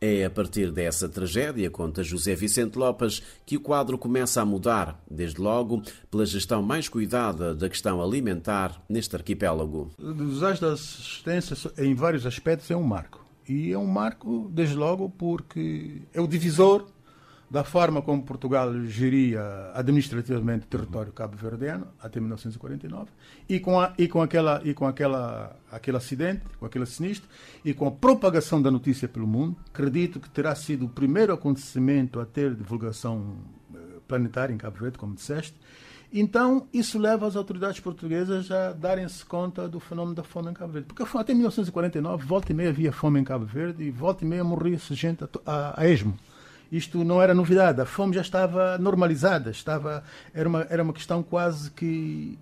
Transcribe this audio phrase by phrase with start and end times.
[0.00, 5.02] É a partir dessa tragédia, conta José Vicente Lopes, que o quadro começa a mudar,
[5.10, 9.90] desde logo pela gestão mais cuidada da questão alimentar neste arquipélago.
[9.98, 13.26] O desastre da assistência, em vários aspectos, é um marco.
[13.48, 16.86] E é um marco, desde logo, porque é o divisor
[17.50, 23.10] da forma como Portugal geria administrativamente o território cabo-verdiano até 1949
[23.48, 27.28] e com a, e com aquela e com aquela aquele acidente, com aquele sinistro
[27.64, 32.20] e com a propagação da notícia pelo mundo, acredito que terá sido o primeiro acontecimento
[32.20, 33.36] a ter divulgação
[33.74, 35.54] eh, planetária em Cabo Verde, como disseste.
[36.10, 40.72] Então, isso leva as autoridades portuguesas a darem-se conta do fenómeno da fome em Cabo
[40.72, 40.88] Verde.
[40.88, 44.42] Porque até 1949, volta e meia havia fome em Cabo Verde e volta e meia
[44.42, 46.16] morria-se gente a, a, a esmo
[46.70, 50.02] isto não era novidade, a fome já estava normalizada, estava,
[50.34, 52.38] era, uma, era uma questão quase que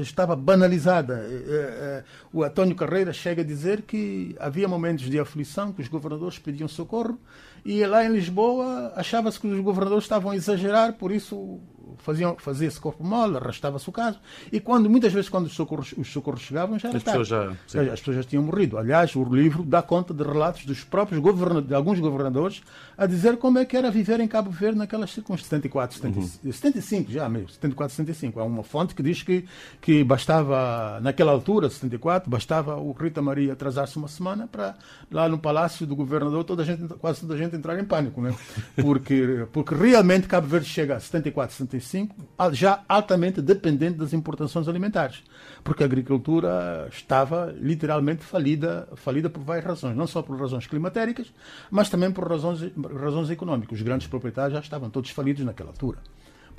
[0.00, 1.24] estava banalizada.
[1.28, 5.88] Eh, eh, o António Carreira chega a dizer que havia momentos de aflição, que os
[5.88, 7.18] governadores pediam socorro,
[7.64, 11.60] e lá em Lisboa achava-se que os governadores estavam a exagerar, por isso
[11.98, 14.18] faziam, fazia-se corpo mole, arrastava-se o caso,
[14.52, 17.50] e quando, muitas vezes quando os socorros, os socorros chegavam já era as pessoas já,
[17.92, 18.78] as pessoas já tinham morrido.
[18.78, 22.62] Aliás, o livro dá conta de relatos dos próprios governadores, de alguns governadores,
[22.96, 25.48] a dizer como é que era viver em Cabo Verde naquelas circunstâncias.
[25.48, 26.52] 74, 75, uhum.
[26.52, 28.40] 75 já mesmo, 74, 75.
[28.40, 29.44] Há uma fonte que diz que,
[29.80, 34.76] que bastava, naquela altura, 74, bastava o Rita Maria atrasar-se uma semana para
[35.10, 38.20] lá no palácio do governador toda a gente, quase toda a gente entrar em pânico,
[38.20, 38.34] né?
[38.80, 41.82] porque, porque realmente Cabo Verde chega a 74, 75
[42.52, 45.22] já altamente dependente das importações alimentares,
[45.62, 51.32] porque a agricultura estava literalmente falida, falida por várias razões, não só por razões climatéricas,
[51.70, 53.78] mas também por razões, razões económicas.
[53.78, 55.98] Os grandes proprietários já estavam todos falidos naquela altura.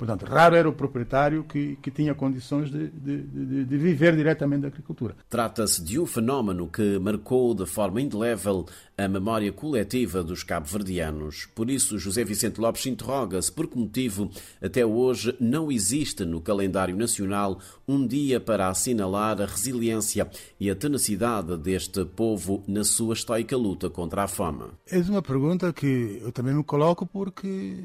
[0.00, 4.62] Portanto, raro era o proprietário que, que tinha condições de, de, de, de viver diretamente
[4.62, 5.14] da agricultura.
[5.28, 8.64] Trata-se de um fenómeno que marcou de forma indelével
[8.96, 11.46] a memória coletiva dos cabo-verdianos.
[11.54, 14.30] Por isso, José Vicente Lopes interroga-se por que motivo
[14.62, 20.74] até hoje não existe no calendário nacional um dia para assinalar a resiliência e a
[20.74, 24.64] tenacidade deste povo na sua estoica luta contra a fome.
[24.90, 27.84] É uma pergunta que eu também me coloco porque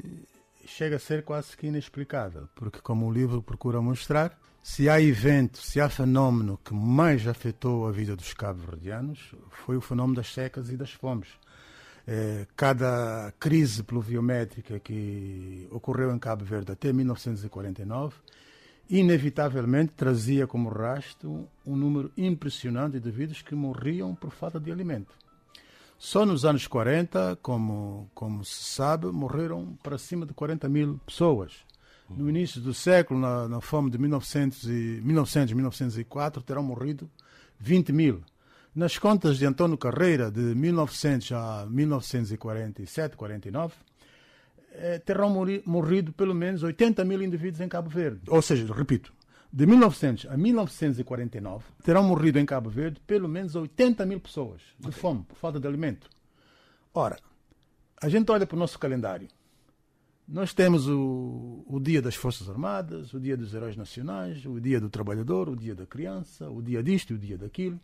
[0.66, 5.58] chega a ser quase que inexplicável, porque, como o livro procura mostrar, se há evento,
[5.58, 10.70] se há fenómeno que mais afetou a vida dos cabo-verdianos, foi o fenómeno das secas
[10.70, 11.28] e das fomes.
[12.06, 18.14] É, cada crise pluviométrica que ocorreu em Cabo Verde até 1949
[18.88, 25.14] inevitavelmente trazia como rastro um número impressionante de indivíduos que morriam por falta de alimento.
[25.98, 31.64] Só nos anos 40, como, como se sabe, morreram para cima de 40 mil pessoas.
[32.08, 37.10] No início do século, na, na fome de 1900 e, 1900 1904, terão morrido
[37.58, 38.22] 20 mil.
[38.74, 43.74] Nas contas de Antônio Carreira, de 1900 a 1947, 49,
[44.72, 45.30] eh, terão
[45.64, 48.20] morrido pelo menos 80 mil indivíduos em Cabo Verde.
[48.28, 49.12] Ou seja, repito,
[49.56, 54.88] de 1900 a 1949, terão morrido em Cabo Verde pelo menos 80 mil pessoas de
[54.88, 55.00] okay.
[55.00, 56.10] fome, por falta de alimento.
[56.92, 57.18] Ora,
[57.98, 59.28] a gente olha para o nosso calendário.
[60.28, 64.78] Nós temos o, o Dia das Forças Armadas, o Dia dos Heróis Nacionais, o Dia
[64.78, 67.80] do Trabalhador, o Dia da Criança, o Dia disto e o Dia daquilo.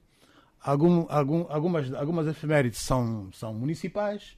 [0.62, 4.36] Algum, algum, algumas, algumas efemérides são, são municipais,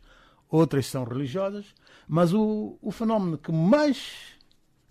[0.49, 1.75] outras são religiosas,
[2.07, 4.39] mas o, o fenómeno que mais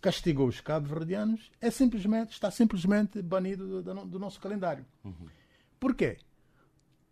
[0.03, 4.85] castigou os cabo-verdianos é simplesmente, está simplesmente banido do, do, nosso calendário.
[5.01, 5.27] Uhum.
[5.79, 6.17] Por quê?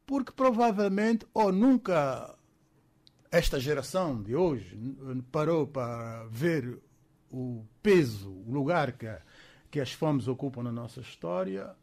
[0.06, 2.38] Porque provavelmente ou nunca
[3.32, 4.78] esta geração de hoje
[5.32, 6.82] parou para ver
[7.32, 9.08] o peso, o lugar que,
[9.72, 11.74] que as fomes ocupam na nossa história,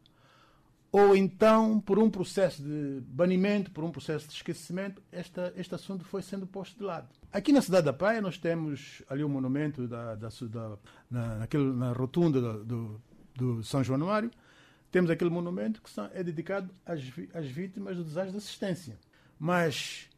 [0.91, 6.03] ou então por um processo de banimento, por um processo de esquecimento, esta, este assunto
[6.03, 7.07] foi sendo posto de lado.
[7.31, 10.77] Aqui na cidade da Praia nós temos ali o um monumento da, da, da
[11.09, 13.01] na, naquele, na rotunda do,
[13.35, 14.31] do, São Mário,
[14.91, 16.99] temos aquele monumento que são, é dedicado às,
[17.33, 18.97] às vítimas do desastre de assistência.
[19.37, 20.09] Mas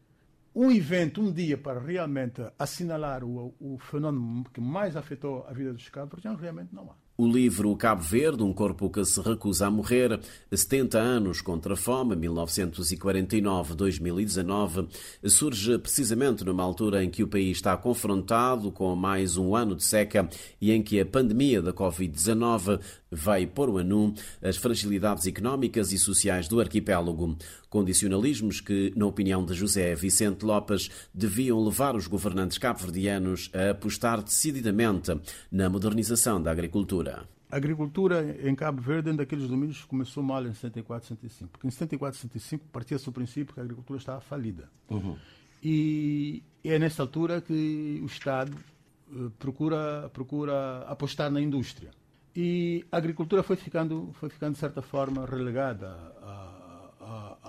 [0.56, 5.74] um evento, um dia para realmente assinalar o, o fenómeno que mais afetou a vida
[5.74, 6.96] dos cabos, realmente não há.
[7.22, 10.20] O livro Cabo Verde, um corpo que se recusa a morrer,
[10.52, 14.88] 70 anos contra a fome, 1949-2019,
[15.26, 19.84] surge precisamente numa altura em que o país está confrontado com mais um ano de
[19.84, 20.28] seca
[20.60, 22.80] e em que a pandemia da Covid-19
[23.12, 27.38] vai pôr o anu as fragilidades económicas e sociais do arquipélago.
[27.72, 34.22] Condicionalismos que, na opinião de José Vicente Lopes, deviam levar os governantes cabo-verdianos a apostar
[34.22, 35.18] decididamente
[35.50, 37.24] na modernização da agricultura.
[37.50, 41.50] A agricultura em Cabo Verde, em daqueles domínios, começou mal em 74, 75.
[41.50, 44.70] Porque em 74, 75 partia-se do princípio que a agricultura estava falida.
[44.90, 45.16] Uhum.
[45.64, 51.92] E é nessa altura que o Estado eh, procura, procura apostar na indústria.
[52.36, 55.88] E a agricultura foi ficando, foi ficando de certa forma, relegada
[56.22, 56.61] a,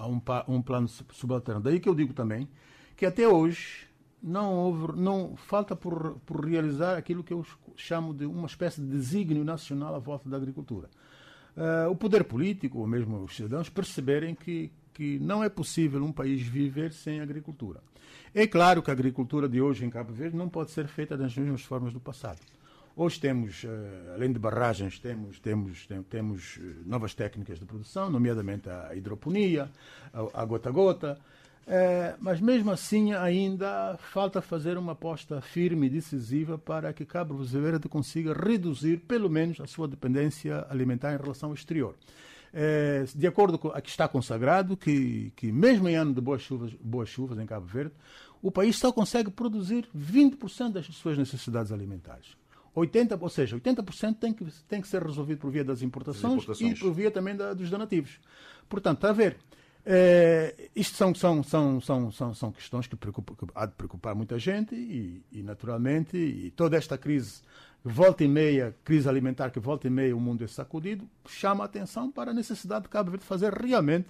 [0.03, 1.61] a, um, um, plano subalterno.
[1.61, 2.49] Daí que eu digo também
[2.97, 3.87] que até hoje
[4.23, 7.45] não houve, não falta por, por realizar aquilo que eu
[7.77, 10.89] chamo de uma espécie de desígnio nacional à volta da agricultura.
[11.57, 16.13] Uh, o poder político, ou mesmo os cidadãos, perceberem que, que não é possível um
[16.13, 17.81] país viver sem agricultura.
[18.35, 21.37] É claro que a agricultura de hoje em Cabo Verde não pode ser feita das
[21.37, 22.41] mesmas formas do passado.
[22.95, 28.69] Hoje temos, eh, além de barragens, temos, temos, temos eh, novas técnicas de produção, nomeadamente
[28.69, 29.71] a hidroponia,
[30.13, 31.19] a gota a gota,
[31.67, 37.37] é, mas mesmo assim ainda falta fazer uma aposta firme e decisiva para que Cabo
[37.37, 41.95] Verde consiga reduzir pelo menos a sua dependência alimentar em relação ao exterior.
[42.53, 46.75] É, de acordo com aqui está consagrado que, que mesmo em ano de boas chuvas,
[46.75, 47.95] boas chuvas em Cabo Verde,
[48.43, 52.42] o país só consegue produzir 20% das suas necessidades alimentares.
[52.75, 56.79] 80, ou seja, 80% tem que, tem que ser resolvido por via das importações, importações.
[56.79, 58.19] e por via também da, dos donativos.
[58.69, 59.37] Portanto, está a ver,
[59.85, 64.15] é, isto são, são, são, são, são, são questões que, preocupa, que há de preocupar
[64.15, 67.43] muita gente e, e, naturalmente, e toda esta crise,
[67.85, 71.67] volta e meia, crise alimentar que volta e meia o mundo é sacudido, chama a
[71.67, 74.09] atenção para a necessidade de Cabo Verde fazer realmente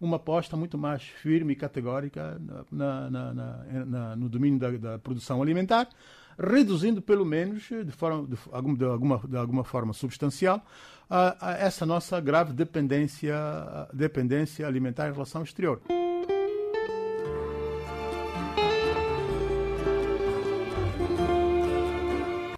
[0.00, 3.34] uma aposta muito mais firme e categórica na, na,
[3.84, 5.88] na, no domínio da, da produção alimentar,
[6.42, 10.64] reduzindo pelo menos de, forma, de, de, alguma, de alguma forma substancial
[11.08, 13.34] a, a essa nossa grave dependência,
[13.92, 15.80] dependência alimentar em relação ao exterior.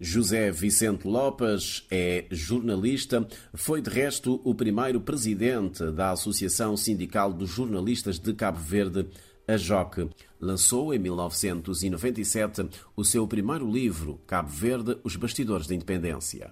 [0.00, 7.50] José Vicente Lopes é jornalista, foi de resto o primeiro presidente da Associação Sindical dos
[7.50, 9.08] Jornalistas de Cabo Verde,
[9.46, 10.10] a JOC
[10.40, 16.50] lançou em 1997 o seu primeiro livro, Cabo Verde, Os Bastidores da Independência.